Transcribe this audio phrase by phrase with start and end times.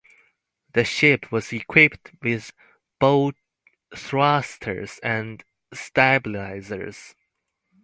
[0.73, 2.53] The ship was equipped with
[2.99, 3.33] bow
[3.95, 5.43] thrusters and
[5.75, 7.13] stabilizers.